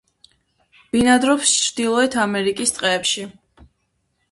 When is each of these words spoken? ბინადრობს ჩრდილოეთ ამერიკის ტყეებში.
ბინადრობს 0.95 1.51
ჩრდილოეთ 1.65 2.19
ამერიკის 2.25 2.75
ტყეებში. 2.79 3.29